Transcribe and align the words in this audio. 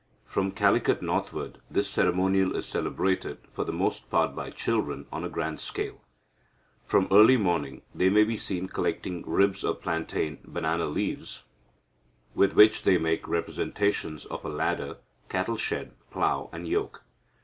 From 0.25 0.51
Calicut 0.51 1.03
northward, 1.03 1.59
this 1.69 1.87
ceremonial 1.87 2.55
is 2.55 2.65
celebrated, 2.65 3.37
for 3.47 3.63
the 3.63 3.71
most 3.71 4.09
part 4.09 4.35
by 4.35 4.49
children, 4.49 5.05
on 5.11 5.23
a 5.23 5.29
grand 5.29 5.59
scale. 5.59 6.01
From 6.83 7.07
early 7.11 7.37
morning 7.37 7.83
they 7.93 8.09
may 8.09 8.23
be 8.23 8.35
seen 8.35 8.67
collecting 8.67 9.23
ribs 9.29 9.63
of 9.63 9.79
plantain 9.79 10.39
(banana) 10.43 10.87
leaves, 10.87 11.43
with 12.33 12.55
which 12.55 12.81
they 12.81 12.97
make 12.97 13.27
representations 13.27 14.25
of 14.25 14.43
a 14.43 14.49
ladder, 14.49 14.97
cattle 15.29 15.55
shed, 15.55 15.91
plough, 16.09 16.49
and 16.51 16.67
yoke. 16.67 17.03